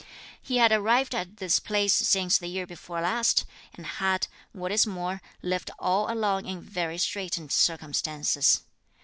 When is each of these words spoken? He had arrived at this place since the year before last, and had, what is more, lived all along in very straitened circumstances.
He 0.41 0.57
had 0.57 0.71
arrived 0.71 1.13
at 1.13 1.37
this 1.37 1.59
place 1.59 1.93
since 1.93 2.39
the 2.39 2.47
year 2.47 2.65
before 2.65 3.01
last, 3.01 3.45
and 3.75 3.85
had, 3.85 4.25
what 4.51 4.71
is 4.71 4.87
more, 4.87 5.21
lived 5.43 5.69
all 5.77 6.11
along 6.11 6.47
in 6.47 6.59
very 6.59 6.97
straitened 6.97 7.51
circumstances. 7.51 8.63